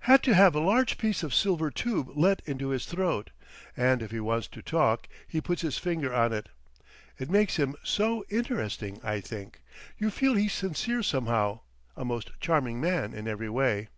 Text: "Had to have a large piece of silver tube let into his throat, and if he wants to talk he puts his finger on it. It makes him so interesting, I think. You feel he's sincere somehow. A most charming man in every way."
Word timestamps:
"Had 0.00 0.22
to 0.24 0.34
have 0.34 0.54
a 0.54 0.60
large 0.60 0.98
piece 0.98 1.22
of 1.22 1.32
silver 1.34 1.70
tube 1.70 2.10
let 2.14 2.42
into 2.44 2.68
his 2.68 2.84
throat, 2.84 3.30
and 3.74 4.02
if 4.02 4.10
he 4.10 4.20
wants 4.20 4.46
to 4.48 4.60
talk 4.60 5.08
he 5.26 5.40
puts 5.40 5.62
his 5.62 5.78
finger 5.78 6.12
on 6.14 6.34
it. 6.34 6.50
It 7.18 7.30
makes 7.30 7.56
him 7.56 7.74
so 7.82 8.22
interesting, 8.28 9.00
I 9.02 9.22
think. 9.22 9.62
You 9.96 10.10
feel 10.10 10.34
he's 10.34 10.52
sincere 10.52 11.02
somehow. 11.02 11.60
A 11.96 12.04
most 12.04 12.30
charming 12.40 12.78
man 12.78 13.14
in 13.14 13.26
every 13.26 13.48
way." 13.48 13.88